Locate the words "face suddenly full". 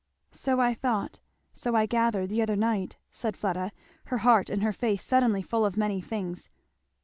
4.73-5.63